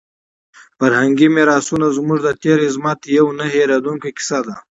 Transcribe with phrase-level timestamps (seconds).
[0.79, 4.53] فرهنګي میراثونه زموږ د تېر عظمت یوه نه هېرېدونکې کیسه ده.